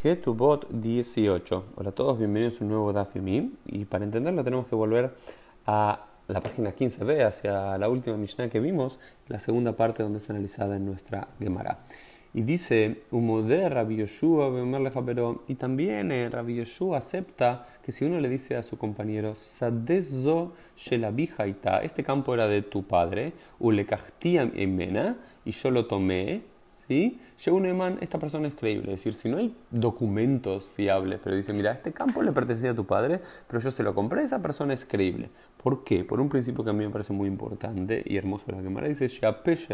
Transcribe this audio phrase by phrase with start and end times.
[0.00, 1.64] Ketubot 18.
[1.74, 3.16] Hola a todos, bienvenidos a un nuevo Daf
[3.66, 5.12] Y para entenderlo tenemos que volver
[5.66, 10.32] a la página 15b, hacia la última Mishnah que vimos, la segunda parte donde está
[10.34, 11.78] analizada en nuestra Gemara.
[12.32, 13.02] Y dice,
[15.04, 19.34] pero y también eh, Rabbi Yoshua acepta que si uno le dice a su compañero,
[21.82, 23.32] este campo era de tu padre,
[24.54, 26.42] Emena, y yo lo tomé,
[26.88, 27.20] ¿sí?
[27.46, 28.94] Neumann, esta persona es creíble.
[28.94, 32.74] Es decir, si no hay documentos fiables, pero dice, mira, este campo le pertenecía a
[32.74, 35.30] tu padre, pero yo se lo compré, esa persona es creíble.
[35.62, 36.04] ¿Por qué?
[36.04, 39.10] Por un principio que a mí me parece muy importante y hermoso la Gemara dice,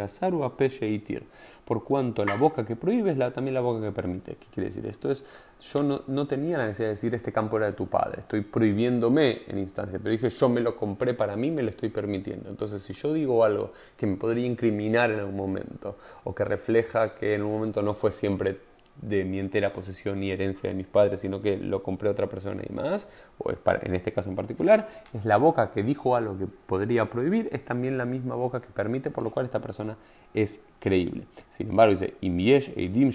[0.01, 1.25] asaru itir.
[1.67, 4.37] Por cuanto la boca que prohíbe es la, también la boca que permite.
[4.37, 5.11] ¿Qué quiere decir esto?
[5.11, 5.25] Es,
[5.73, 8.41] yo no, no tenía la necesidad de decir, este campo era de tu padre, estoy
[8.41, 12.49] prohibiéndome en instancia, pero dije, yo me lo compré para mí, me lo estoy permitiendo.
[12.49, 17.15] Entonces, si yo digo algo que me podría incriminar en algún momento, o que refleja
[17.15, 18.59] que en un momento no fue siempre
[19.01, 22.29] de mi entera posesión y herencia de mis padres, sino que lo compré a otra
[22.29, 23.09] persona y más,
[23.39, 27.49] o en este caso en particular, es la boca que dijo algo que podría prohibir,
[27.53, 29.97] es también la misma boca que permite, por lo cual esta persona
[30.33, 31.25] es creíble.
[31.51, 33.11] Sin embargo, dice, Eidim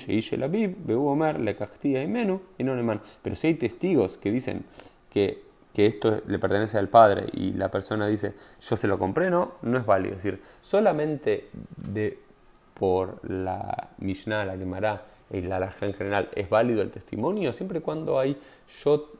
[2.25, 4.65] no Pero si hay testigos que dicen
[5.09, 9.29] que, que esto le pertenece al padre y la persona dice, yo se lo compré,
[9.29, 10.15] no, no es válido.
[10.15, 11.43] Es decir, solamente
[11.77, 12.19] de
[12.73, 17.81] por la Mishnah, la Gemara y la en general, es válido el testimonio siempre y
[17.81, 18.37] cuando hay
[18.83, 19.11] yo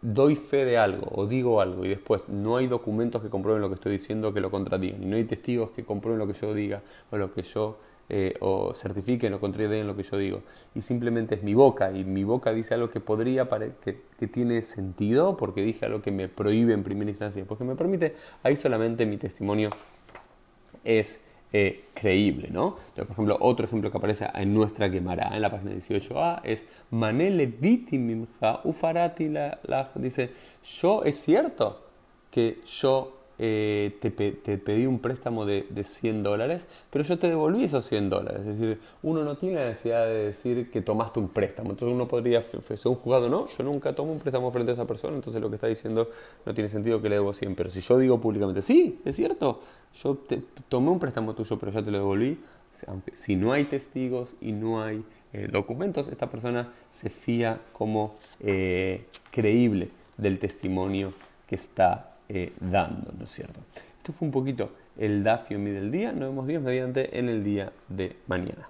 [0.00, 3.68] doy fe de algo o digo algo y después no hay documentos que comprueben lo
[3.68, 6.54] que estoy diciendo que lo contradigan y no hay testigos que comprueben lo que yo
[6.54, 7.78] diga o lo que yo
[8.10, 10.42] eh, o certifiquen o contradigan lo que yo digo.
[10.74, 13.46] Y simplemente es mi boca y mi boca dice algo que podría
[13.84, 17.74] que, que tiene sentido porque dije algo que me prohíbe en primera instancia porque me
[17.74, 19.68] permite ahí solamente mi testimonio
[20.84, 21.20] es
[21.52, 22.76] eh, creíble, ¿no?
[22.94, 27.46] por ejemplo, otro ejemplo que aparece en nuestra Gemara, en la página 18a, es Manele
[27.46, 29.58] vitimimja ufarati la,
[29.94, 30.30] dice,
[30.80, 31.82] yo es cierto
[32.30, 37.64] que yo eh, te, pedí un préstamo de, de, 100 dólares, pero yo te devolví
[37.64, 38.40] esos 100 dólares.
[38.40, 41.70] Es decir, uno no tiene la necesidad de decir que tomaste un préstamo.
[41.70, 45.14] Entonces uno podría, según juzgado, no, yo nunca tomo un préstamo frente a esa persona,
[45.14, 46.10] entonces lo que está diciendo
[46.44, 47.54] no tiene sentido que le debo 100.
[47.54, 49.60] Pero si yo digo públicamente, sí, es cierto,
[50.02, 52.38] yo te, tomé un préstamo tuyo, pero ya te lo devolví,
[52.86, 58.16] aunque si no hay testigos y no hay eh, documentos, esta persona se fía como
[58.40, 61.12] eh, creíble del testimonio
[61.46, 63.60] que está eh, dando, ¿no es cierto?
[63.98, 66.12] Esto fue un poquito el Dafio Mi del día.
[66.12, 68.68] Nos vemos Dios mediante en el día de mañana.